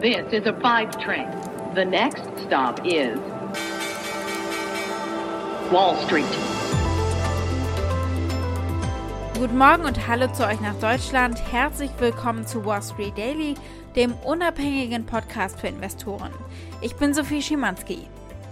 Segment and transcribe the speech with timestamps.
[0.00, 1.28] This is a five train.
[1.74, 3.18] The next stop is
[5.70, 6.24] Wall Street.
[9.34, 11.38] Guten Morgen und hallo zu euch nach Deutschland.
[11.52, 13.56] Herzlich willkommen zu Wall Street Daily,
[13.94, 16.32] dem unabhängigen Podcast für Investoren.
[16.80, 18.06] Ich bin Sophie Schimanski.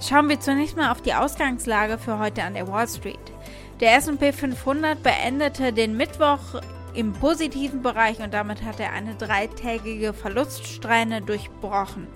[0.07, 3.33] Schauen wir zunächst mal auf die Ausgangslage für heute an der Wall Street.
[3.81, 6.61] Der SP 500 beendete den Mittwoch
[6.95, 12.07] im positiven Bereich und damit hat er eine dreitägige Verluststrähne durchbrochen.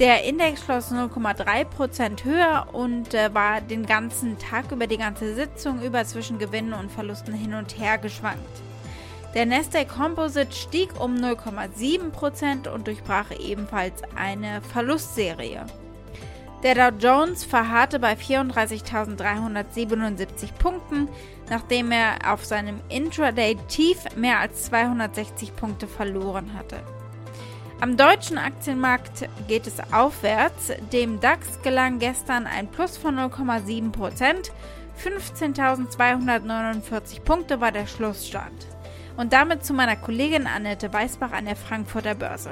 [0.00, 5.82] Der Index schloss 0,3% höher und äh, war den ganzen Tag über die ganze Sitzung
[5.82, 8.40] über zwischen Gewinnen und Verlusten hin und her geschwankt.
[9.34, 15.64] Der Nasdaq Composite stieg um 0,7% und durchbrach ebenfalls eine Verlustserie.
[16.64, 21.08] Der Dow Jones verharrte bei 34.377 Punkten,
[21.50, 26.80] nachdem er auf seinem Intraday-Tief mehr als 260 Punkte verloren hatte.
[27.80, 30.72] Am deutschen Aktienmarkt geht es aufwärts.
[30.92, 34.50] Dem DAX gelang gestern ein Plus von 0,7%
[35.02, 38.66] 15.249 Punkte war der Schlussstand.
[39.16, 42.50] Und damit zu meiner Kollegin Annette Weißbach an der Frankfurter Börse.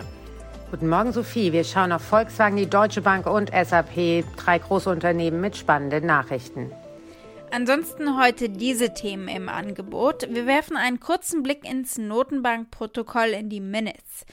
[0.70, 1.52] Guten Morgen, Sophie.
[1.52, 6.72] Wir schauen auf Volkswagen, die Deutsche Bank und SAP, drei große Unternehmen mit spannenden Nachrichten.
[7.54, 10.26] Ansonsten heute diese Themen im Angebot.
[10.30, 14.24] Wir werfen einen kurzen Blick ins Notenbankprotokoll in die Minutes.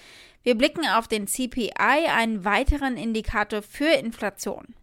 [0.41, 4.73] Wir blicken auf den CPI, einen weiteren Indikator für Inflation.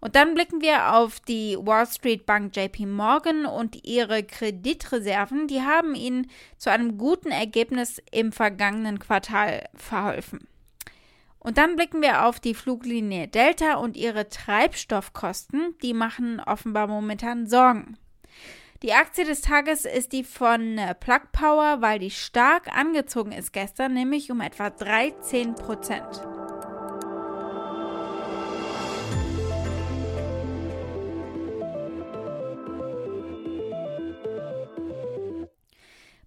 [0.00, 5.46] Und dann blicken wir auf die Wall Street Bank JP Morgan und ihre Kreditreserven.
[5.46, 10.48] Die haben ihnen zu einem guten Ergebnis im vergangenen Quartal verholfen.
[11.46, 15.76] Und dann blicken wir auf die Fluglinie Delta und ihre Treibstoffkosten.
[15.80, 17.96] Die machen offenbar momentan Sorgen.
[18.82, 23.52] Die Aktie des Tages ist die von äh, Plug Power, weil die stark angezogen ist
[23.52, 26.20] gestern, nämlich um etwa 13 Prozent.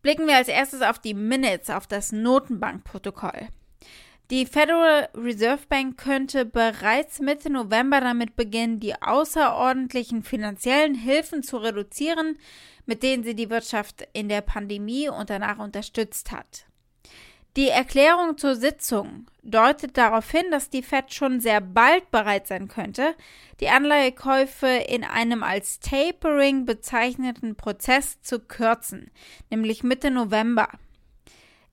[0.01, 3.49] Blicken wir als erstes auf die Minutes, auf das Notenbankprotokoll.
[4.31, 11.57] Die Federal Reserve Bank könnte bereits Mitte November damit beginnen, die außerordentlichen finanziellen Hilfen zu
[11.57, 12.37] reduzieren,
[12.85, 16.67] mit denen sie die Wirtschaft in der Pandemie und danach unterstützt hat.
[17.55, 22.67] Die Erklärung zur Sitzung deutet darauf hin, dass die Fed schon sehr bald bereit sein
[22.67, 23.15] könnte,
[23.59, 29.09] die Anleihekäufe in einem als Tapering bezeichneten Prozess zu kürzen,
[29.49, 30.69] nämlich Mitte November.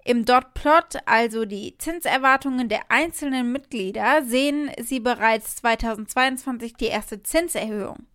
[0.06, 8.06] Im Dot-Plot, also die Zinserwartungen der einzelnen Mitglieder, sehen Sie bereits 2022 die erste Zinserhöhung.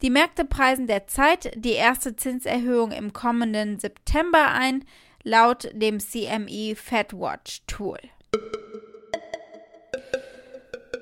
[0.00, 4.84] Die Märkte preisen derzeit die erste Zinserhöhung im kommenden September ein,
[5.24, 7.98] laut dem CME FedWatch Tool.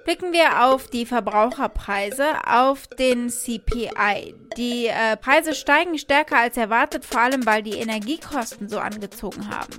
[0.07, 4.35] Blicken wir auf die Verbraucherpreise, auf den CPI.
[4.57, 9.79] Die äh, Preise steigen stärker als erwartet, vor allem weil die Energiekosten so angezogen haben.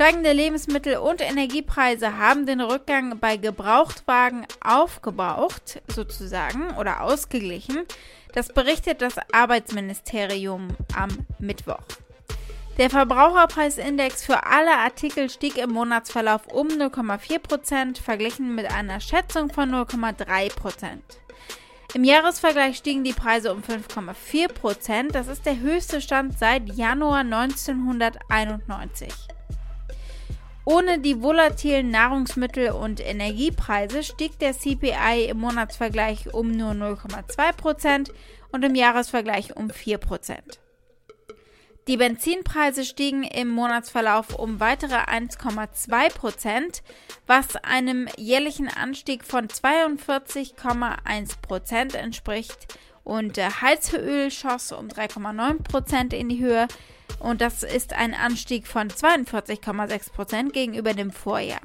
[0.00, 7.84] Steigende Lebensmittel- und Energiepreise haben den Rückgang bei Gebrauchtwagen aufgebraucht, sozusagen, oder ausgeglichen.
[8.32, 11.82] Das berichtet das Arbeitsministerium am Mittwoch.
[12.78, 19.70] Der Verbraucherpreisindex für alle Artikel stieg im Monatsverlauf um 0,4% verglichen mit einer Schätzung von
[19.70, 20.96] 0,3%
[21.92, 29.29] Im Jahresvergleich stiegen die Preise um 5,4% Das ist der höchste Stand seit Januar 1991.
[30.70, 38.12] Ohne die volatilen Nahrungsmittel- und Energiepreise stieg der CPI im Monatsvergleich um nur 0,2%
[38.52, 40.38] und im Jahresvergleich um 4%.
[41.88, 46.82] Die Benzinpreise stiegen im Monatsverlauf um weitere 1,2%
[47.26, 52.78] was einem jährlichen Anstieg von 42,1% entspricht.
[53.02, 56.68] Und der Heizöl schoss um 3,9% in die Höhe,
[57.20, 61.60] und das ist ein Anstieg von 42,6 Prozent gegenüber dem Vorjahr.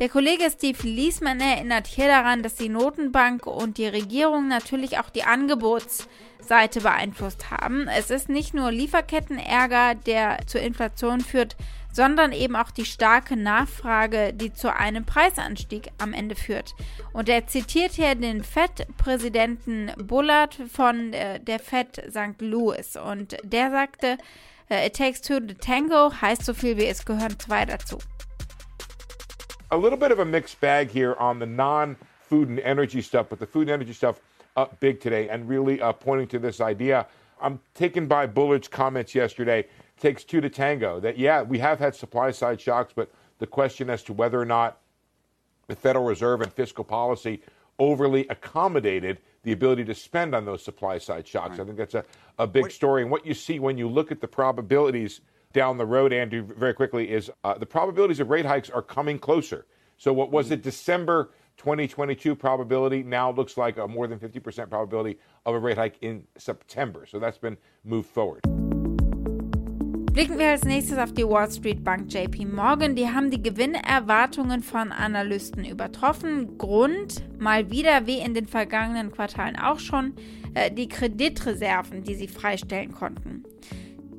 [0.00, 5.10] Der Kollege Steve Liesmann erinnert hier daran, dass die Notenbank und die Regierung natürlich auch
[5.10, 7.86] die Angebotsseite beeinflusst haben.
[7.86, 11.54] Es ist nicht nur Lieferkettenärger, der zur Inflation führt,
[11.92, 16.74] sondern eben auch die starke Nachfrage, die zu einem Preisanstieg am Ende führt.
[17.12, 22.40] Und er zitiert hier den FED-Präsidenten Bullard von äh, der FED St.
[22.40, 24.18] Louis und der sagte,
[24.70, 27.98] äh, It takes two to tango heißt so viel wie es gehören zwei dazu.
[29.70, 33.38] A little bit of a mixed bag here on the non-food and energy stuff, but
[33.38, 34.20] the food and energy stuff
[34.56, 37.06] up big today and really uh, pointing to this idea.
[37.40, 39.66] I'm taken by Bullard's comments yesterday
[40.00, 41.00] takes two to tango.
[41.00, 44.44] That, yeah, we have had supply side shocks, but the question as to whether or
[44.44, 44.78] not
[45.68, 47.42] the Federal Reserve and fiscal policy
[47.78, 51.52] overly accommodated the ability to spend on those supply side shocks.
[51.52, 51.60] Right.
[51.60, 52.04] I think that's a,
[52.38, 52.72] a big Wait.
[52.72, 53.02] story.
[53.02, 56.74] And what you see when you look at the probabilities down the road, Andrew, very
[56.74, 59.66] quickly, is uh, the probabilities of rate hikes are coming closer.
[59.96, 65.18] So, what was it December 2022 probability now looks like a more than 50% probability
[65.44, 67.06] of a rate hike in September.
[67.06, 68.59] So, that's been moved forward.
[70.20, 72.94] Blicken wir als nächstes auf die Wall Street Bank JP Morgan.
[72.94, 76.58] Die haben die Gewinnerwartungen von Analysten übertroffen.
[76.58, 80.12] Grund, mal wieder wie in den vergangenen Quartalen auch schon,
[80.52, 83.44] äh, die Kreditreserven, die sie freistellen konnten.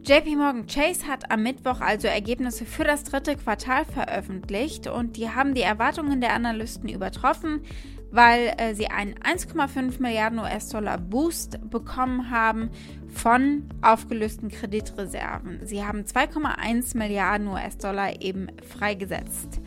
[0.03, 5.29] JP Morgan Chase hat am Mittwoch also Ergebnisse für das dritte Quartal veröffentlicht und die
[5.29, 7.61] haben die Erwartungen der Analysten übertroffen,
[8.11, 12.69] weil äh, sie einen 1,5 Milliarden US-Dollar Boost bekommen haben
[13.07, 15.65] von aufgelösten Kreditreserven.
[15.65, 19.59] Sie haben 2,1 Milliarden US-Dollar eben freigesetzt.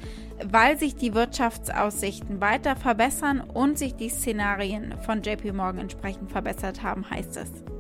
[0.45, 6.83] Weil sich die Wirtschaftsaussichten weiter verbessern und sich die Szenarien von JP Morgan entsprechend verbessert
[6.83, 7.74] haben, heißt es.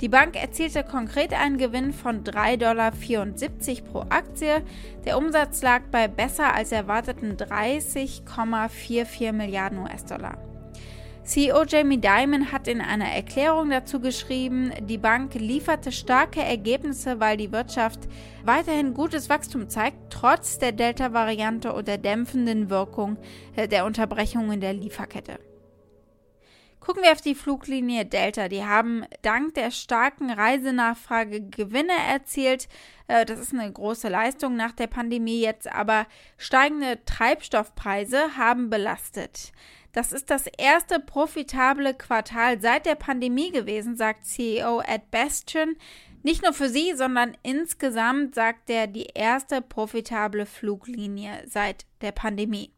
[0.00, 2.92] Die Bank erzielte konkret einen Gewinn von 3,74 Dollar
[3.90, 4.62] pro Aktie.
[5.04, 10.38] Der Umsatz lag bei besser als erwarteten 30,44 Milliarden US-Dollar.
[11.24, 17.36] CEO Jamie Dimon hat in einer Erklärung dazu geschrieben, die Bank lieferte starke Ergebnisse, weil
[17.36, 18.08] die Wirtschaft
[18.44, 23.18] weiterhin gutes Wachstum zeigt, trotz der Delta-Variante und der dämpfenden Wirkung
[23.56, 25.38] der Unterbrechungen der Lieferkette.
[26.88, 28.48] Gucken wir auf die Fluglinie Delta.
[28.48, 32.66] Die haben dank der starken Reisenachfrage Gewinne erzielt.
[33.08, 36.06] Äh, das ist eine große Leistung nach der Pandemie jetzt, aber
[36.38, 39.52] steigende Treibstoffpreise haben belastet.
[39.92, 45.76] Das ist das erste profitable Quartal seit der Pandemie gewesen, sagt CEO Ed Bastian.
[46.22, 52.72] Nicht nur für sie, sondern insgesamt sagt er die erste profitable Fluglinie seit der Pandemie.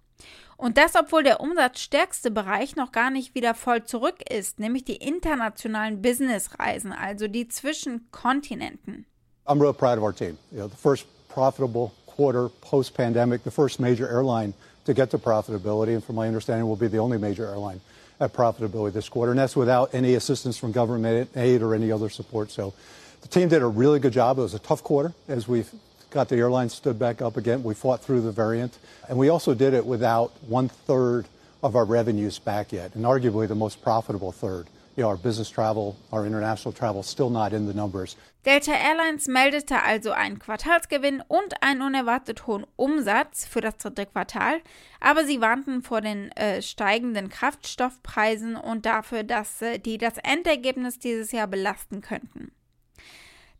[0.61, 4.97] Und das, obwohl der umsatzstärkste Bereich noch gar nicht wieder voll zurück ist, nämlich die
[4.97, 9.07] internationalen Businessreisen, also die zwischen Kontinenten.
[9.47, 10.37] I'm real proud of our team.
[10.53, 14.53] You know, the first profitable quarter post pandemic, the first major airline
[14.85, 17.81] to get to profitability, and from my understanding, will be the only major airline
[18.21, 22.11] at profitability this quarter, and that's without any assistance from government aid or any other
[22.11, 22.51] support.
[22.51, 22.75] So
[23.23, 24.39] the team did a really good job.
[24.39, 25.71] It was a tough quarter, as we've
[26.11, 27.63] got the airline stood back up again.
[27.63, 28.79] We fought through the variant.
[29.09, 31.27] And we also did it without one third
[31.63, 34.67] of our revenues back yet, and arguably the most profitable third.
[34.97, 38.17] You know, our business travel, our international travel, still not in the numbers.
[38.45, 44.61] Delta Airlines meldete also einen Quartalsgewinn und einen unerwartet hohen Umsatz für das dritte Quartal,
[44.99, 50.99] aber sie warnten vor den äh, steigenden Kraftstoffpreisen und dafür, dass äh, die das Endergebnis
[50.99, 52.51] dieses Jahr belasten könnten.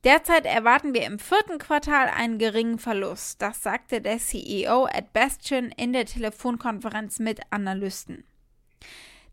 [0.05, 3.43] Derzeit erwarten wir im vierten Quartal einen geringen Verlust.
[3.43, 8.25] Das sagte der CEO Ed Bastian in der Telefonkonferenz mit Analysten.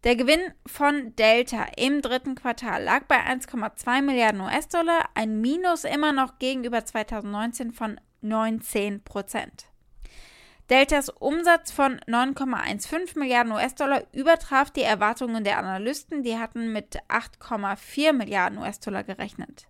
[0.03, 6.11] Der Gewinn von Delta im dritten Quartal lag bei 1,2 Milliarden US-Dollar, ein Minus immer
[6.11, 9.67] noch gegenüber 2019 von 19 Prozent.
[10.69, 18.11] Deltas Umsatz von 9,15 Milliarden US-Dollar übertraf die Erwartungen der Analysten, die hatten mit 8,4
[18.11, 19.67] Milliarden US-Dollar gerechnet.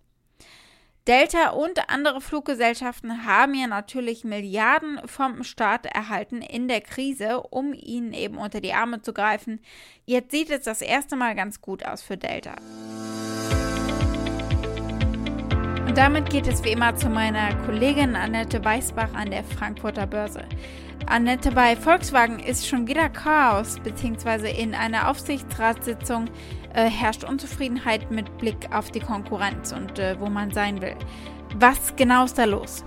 [1.08, 7.72] Delta und andere Fluggesellschaften haben ja natürlich Milliarden vom Staat erhalten in der Krise, um
[7.72, 9.58] ihnen eben unter die Arme zu greifen.
[10.04, 12.56] Jetzt sieht es das erste Mal ganz gut aus für Delta.
[15.86, 20.44] Und damit geht es wie immer zu meiner Kollegin Annette Weißbach an der Frankfurter Börse.
[21.06, 26.26] Annette, bei Volkswagen ist schon wieder Chaos, beziehungsweise in einer Aufsichtsratssitzung
[26.74, 30.96] äh, herrscht Unzufriedenheit mit Blick auf die Konkurrenz und äh, wo man sein will.
[31.56, 32.84] Was genau ist da los?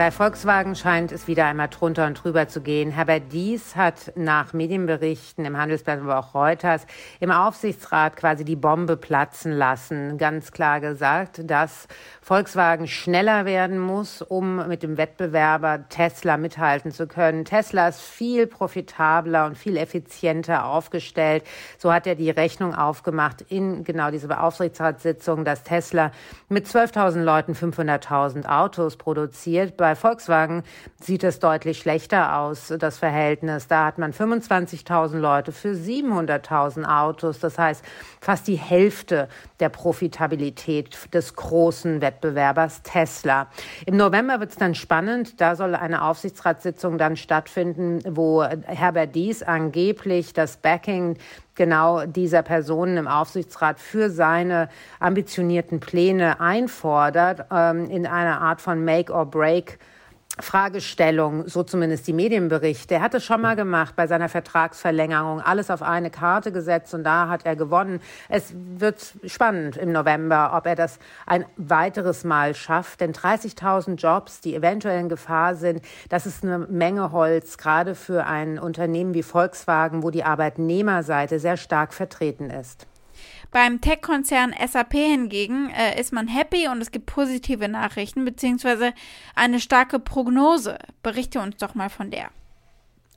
[0.00, 2.90] Bei Volkswagen scheint es wieder einmal drunter und drüber zu gehen.
[2.90, 6.86] Herbert Dies hat nach Medienberichten im Handelsblatt, aber auch Reuters
[7.20, 10.16] im Aufsichtsrat quasi die Bombe platzen lassen.
[10.16, 11.86] Ganz klar gesagt, dass
[12.22, 17.44] Volkswagen schneller werden muss, um mit dem Wettbewerber Tesla mithalten zu können.
[17.44, 21.44] Tesla ist viel profitabler und viel effizienter aufgestellt.
[21.76, 26.10] So hat er die Rechnung aufgemacht in genau diese Aufsichtsratssitzung, dass Tesla
[26.48, 29.76] mit 12.000 Leuten 500.000 Autos produziert.
[29.76, 30.62] Bei Volkswagen
[31.00, 33.66] sieht es deutlich schlechter aus, das Verhältnis.
[33.66, 37.38] Da hat man 25.000 Leute für 700.000 Autos.
[37.40, 37.84] Das heißt,
[38.20, 39.28] fast die Hälfte
[39.60, 43.48] der Profitabilität des großen Wettbewerbers Tesla.
[43.86, 45.40] Im November wird es dann spannend.
[45.40, 51.16] Da soll eine Aufsichtsratssitzung dann stattfinden, wo Herbert Dies angeblich das Backing
[51.54, 58.84] genau dieser Personen im Aufsichtsrat für seine ambitionierten Pläne einfordert, ähm, in einer Art von
[58.84, 59.78] Make or Break
[60.38, 62.94] Fragestellung, so zumindest die Medienberichte.
[62.94, 67.04] Er hat es schon mal gemacht bei seiner Vertragsverlängerung, alles auf eine Karte gesetzt und
[67.04, 68.00] da hat er gewonnen.
[68.28, 74.40] Es wird spannend im November, ob er das ein weiteres Mal schafft, denn 30.000 Jobs,
[74.40, 79.22] die eventuell in Gefahr sind, das ist eine Menge Holz, gerade für ein Unternehmen wie
[79.22, 82.86] Volkswagen, wo die Arbeitnehmerseite sehr stark vertreten ist.
[83.52, 88.92] Beim Tech-Konzern SAP hingegen äh, ist man happy und es gibt positive Nachrichten beziehungsweise
[89.34, 90.78] eine starke Prognose.
[91.02, 92.30] Berichte uns doch mal von der.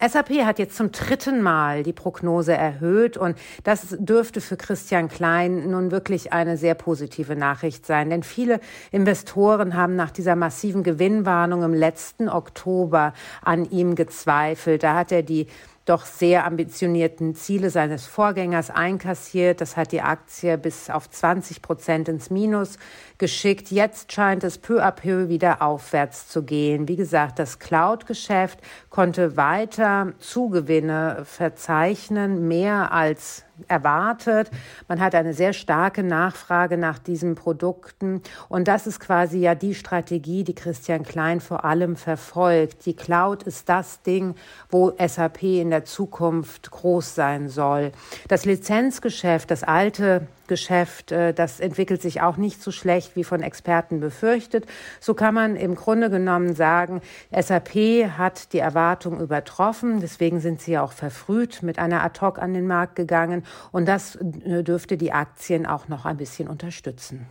[0.06, 5.70] SAP hat jetzt zum dritten Mal die Prognose erhöht und das dürfte für Christian Klein
[5.70, 8.60] nun wirklich eine sehr positive Nachricht sein, denn viele
[8.92, 13.14] Investoren haben nach dieser massiven Gewinnwarnung im letzten Oktober
[13.44, 14.84] an ihm gezweifelt.
[14.84, 15.48] Da hat er die
[15.86, 19.60] doch sehr ambitionierten Ziele seines Vorgängers einkassiert.
[19.60, 22.78] Das hat die Aktie bis auf 20 Prozent ins Minus
[23.18, 23.70] geschickt.
[23.70, 26.88] Jetzt scheint es peu à peu wieder aufwärts zu gehen.
[26.88, 28.60] Wie gesagt, das Cloud-Geschäft
[28.90, 34.50] konnte weiter Zugewinne verzeichnen, mehr als erwartet.
[34.88, 38.22] Man hat eine sehr starke Nachfrage nach diesen Produkten.
[38.50, 42.86] Und das ist quasi ja die Strategie, die Christian Klein vor allem verfolgt.
[42.86, 44.36] Die Cloud ist das Ding,
[44.70, 47.92] wo SAP in der Zukunft groß sein soll.
[48.28, 53.42] Das Lizenzgeschäft, das alte Geschäft, äh, das entwickelt sich auch nicht so schlecht wie von
[53.42, 54.66] Experten befürchtet.
[55.00, 57.76] So kann man im Grunde genommen sagen, SAP
[58.18, 60.00] hat die Erwartung übertroffen.
[60.00, 63.43] Deswegen sind sie auch verfrüht mit einer Ad-Hoc an den Markt gegangen.
[63.72, 67.28] Und das äh, dürfte die Aktien auch noch ein bisschen unterstützen.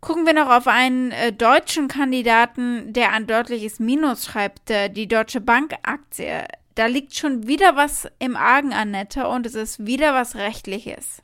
[0.00, 5.08] Gucken wir noch auf einen äh, deutschen Kandidaten, der ein deutliches Minus schreibt, äh, die
[5.08, 6.44] Deutsche Bank-Aktie.
[6.74, 11.22] Da liegt schon wieder was im Argen, Annette, und es ist wieder was Rechtliches.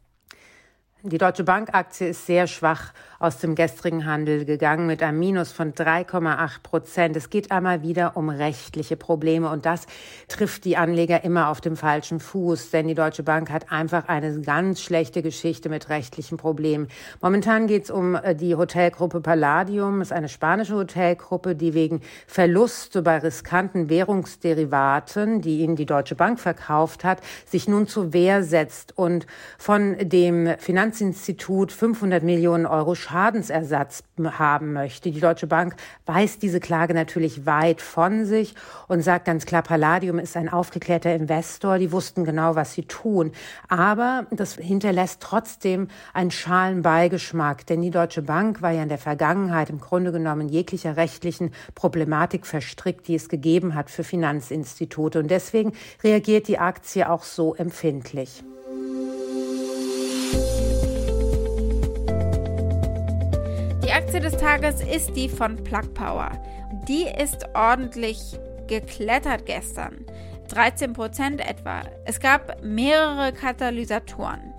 [1.08, 5.52] Die Deutsche Bank Aktie ist sehr schwach aus dem gestrigen Handel gegangen mit einem Minus
[5.52, 7.16] von 3,8 Prozent.
[7.16, 9.86] Es geht einmal wieder um rechtliche Probleme und das
[10.26, 14.40] trifft die Anleger immer auf dem falschen Fuß, denn die Deutsche Bank hat einfach eine
[14.40, 16.88] ganz schlechte Geschichte mit rechtlichen Problemen.
[17.20, 23.02] Momentan geht es um äh, die Hotelgruppe Palladium, ist eine spanische Hotelgruppe, die wegen Verluste
[23.02, 28.98] bei riskanten Währungsderivaten, die ihnen die Deutsche Bank verkauft hat, sich nun zur Wehr setzt
[28.98, 30.56] und von dem
[30.96, 34.02] Finanzinstitut 500 Millionen Euro Schadensersatz
[34.38, 35.10] haben möchte.
[35.10, 35.76] Die Deutsche Bank
[36.06, 38.54] weist diese Klage natürlich weit von sich
[38.88, 43.32] und sagt ganz klar, Palladium ist ein aufgeklärter Investor, die wussten genau, was sie tun.
[43.68, 48.96] Aber das hinterlässt trotzdem einen schalen Beigeschmack, denn die Deutsche Bank war ja in der
[48.96, 55.18] Vergangenheit im Grunde genommen jeglicher rechtlichen Problematik verstrickt, die es gegeben hat für Finanzinstitute.
[55.18, 58.42] Und deswegen reagiert die Aktie auch so empfindlich.
[63.96, 66.30] Aktie des Tages ist die von Plug Power.
[66.86, 70.04] Die ist ordentlich geklettert gestern.
[70.50, 71.80] 13% etwa.
[72.04, 74.52] Es gab mehrere Katalysatoren.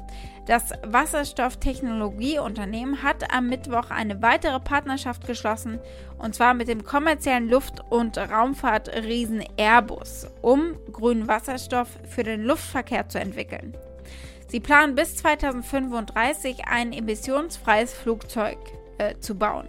[0.48, 5.80] Das Wasserstofftechnologieunternehmen hat am Mittwoch eine weitere Partnerschaft geschlossen,
[6.18, 13.08] und zwar mit dem kommerziellen Luft- und Raumfahrtriesen Airbus, um grünen Wasserstoff für den Luftverkehr
[13.08, 13.78] zu entwickeln.
[14.48, 18.58] Sie planen bis 2035 ein emissionsfreies Flugzeug
[18.98, 19.68] äh, zu bauen.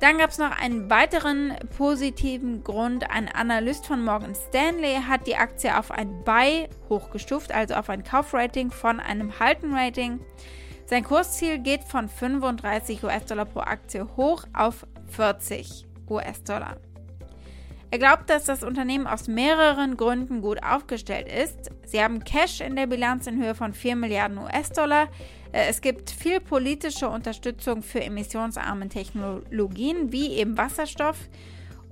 [0.00, 3.10] Dann gab es noch einen weiteren positiven Grund.
[3.10, 8.04] Ein Analyst von Morgan Stanley hat die Aktie auf ein Buy hochgestuft, also auf ein
[8.04, 10.20] Kaufrating von einem Haltenrating.
[10.86, 16.76] Sein Kursziel geht von 35 US-Dollar pro Aktie hoch auf 40 US-Dollar.
[17.90, 21.70] Er glaubt, dass das Unternehmen aus mehreren Gründen gut aufgestellt ist.
[21.86, 25.08] Sie haben Cash in der Bilanz in Höhe von 4 Milliarden US-Dollar.
[25.54, 31.16] Äh, es gibt viel politische Unterstützung für emissionsarme Technologien wie eben Wasserstoff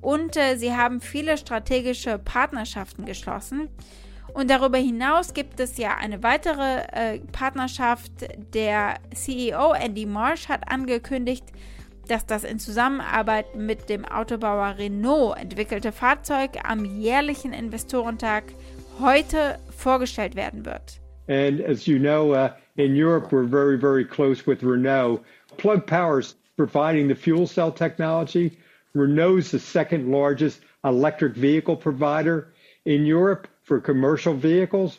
[0.01, 3.69] und äh, sie haben viele strategische Partnerschaften geschlossen.
[4.35, 8.13] Und darüber hinaus gibt es ja eine weitere äh, Partnerschaft.
[8.55, 11.45] Der CEO Andy Marsh hat angekündigt,
[12.09, 18.45] dass das in Zusammenarbeit mit dem Autobauer Renault entwickelte Fahrzeug am jährlichen Investorentag
[19.01, 21.02] heute vorgestellt werden wird.
[21.29, 25.25] And as you know, uh, in Europe, we're very, very close with Renault.
[25.57, 28.59] Plug Power's providing the fuel cell technology.
[28.95, 32.53] Renault's the second largest electric vehicle provider
[32.85, 34.99] in Europe for commercial vehicles.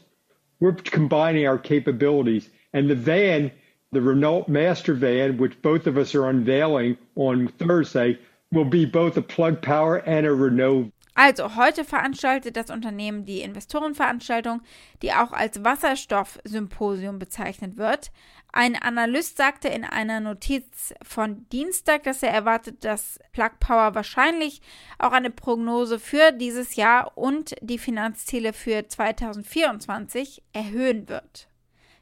[0.59, 2.49] We're combining our capabilities.
[2.71, 3.51] And the van,
[3.91, 8.17] the Renault Master Van, which both of us are unveiling on Thursday,
[8.51, 13.41] will be both a Plug Power and a Renault Also, heute veranstaltet das Unternehmen die
[13.41, 14.61] Investorenveranstaltung,
[15.01, 18.11] die auch als Wasserstoff-Symposium bezeichnet wird.
[18.51, 24.61] Ein Analyst sagte in einer Notiz von Dienstag, dass er erwartet, dass Plug Power wahrscheinlich
[24.97, 31.47] auch eine Prognose für dieses Jahr und die Finanzziele für 2024 erhöhen wird.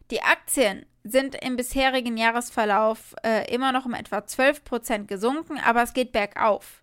[0.10, 5.84] Die Aktien sind im bisherigen Jahresverlauf äh, immer noch um etwa 12 Prozent gesunken, aber
[5.84, 6.82] es geht bergauf.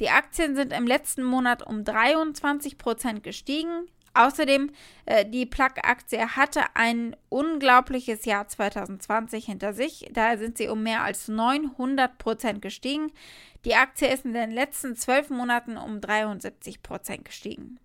[0.00, 3.86] Die Aktien sind im letzten Monat um 23 Prozent gestiegen.
[4.14, 4.70] Außerdem,
[5.06, 10.08] äh, die Plug-Aktie hatte ein unglaubliches Jahr 2020 hinter sich.
[10.12, 13.10] Daher sind sie um mehr als 900 Prozent gestiegen.
[13.64, 17.80] Die Aktie ist in den letzten zwölf Monaten um 73 Prozent gestiegen.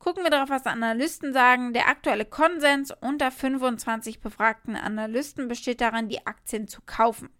[0.00, 1.72] Gucken wir darauf, was Analysten sagen.
[1.72, 7.30] Der aktuelle Konsens unter 25 befragten Analysten besteht darin, die Aktien zu kaufen.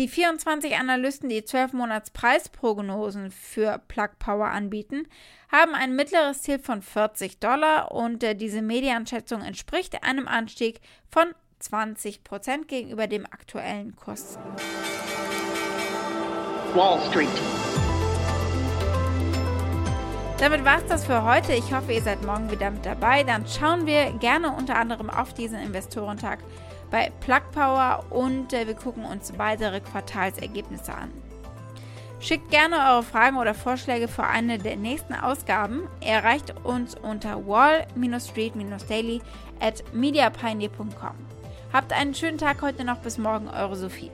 [0.00, 5.06] Die 24 Analysten, die 12 Monats Preisprognosen für Plug Power anbieten,
[5.52, 10.80] haben ein mittleres Ziel von 40 Dollar und äh, diese Medianschätzung entspricht einem Anstieg
[11.10, 11.26] von
[11.58, 14.38] 20 Prozent gegenüber dem aktuellen Kurs.
[16.72, 17.28] Wall Street.
[20.38, 21.52] Damit war es das für heute.
[21.52, 23.22] Ich hoffe, ihr seid morgen wieder mit dabei.
[23.22, 26.38] Dann schauen wir gerne unter anderem auf diesen Investorentag
[26.90, 31.10] bei Plug Power und äh, wir gucken uns weitere Quartalsergebnisse an.
[32.20, 35.88] Schickt gerne eure Fragen oder Vorschläge für eine der nächsten Ausgaben.
[36.02, 39.22] Erreicht uns unter wall-street-daily
[39.58, 41.14] at mediapioneer.com.
[41.72, 42.98] Habt einen schönen Tag heute noch.
[42.98, 44.10] Bis morgen, eure Sophie.